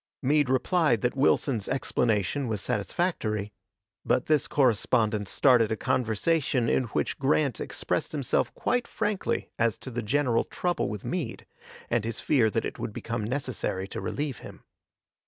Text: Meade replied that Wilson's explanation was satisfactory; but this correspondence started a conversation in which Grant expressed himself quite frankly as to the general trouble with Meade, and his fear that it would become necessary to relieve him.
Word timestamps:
Meade 0.23 0.49
replied 0.49 1.01
that 1.01 1.15
Wilson's 1.15 1.67
explanation 1.67 2.47
was 2.47 2.59
satisfactory; 2.59 3.53
but 4.03 4.25
this 4.25 4.47
correspondence 4.47 5.29
started 5.29 5.71
a 5.71 5.75
conversation 5.77 6.67
in 6.67 6.85
which 6.85 7.19
Grant 7.19 7.61
expressed 7.61 8.11
himself 8.11 8.51
quite 8.55 8.87
frankly 8.87 9.51
as 9.59 9.77
to 9.77 9.91
the 9.91 10.01
general 10.01 10.43
trouble 10.45 10.89
with 10.89 11.05
Meade, 11.05 11.45
and 11.87 12.03
his 12.03 12.19
fear 12.19 12.49
that 12.49 12.65
it 12.65 12.79
would 12.79 12.93
become 12.93 13.23
necessary 13.23 13.87
to 13.89 14.01
relieve 14.01 14.39
him. 14.39 14.63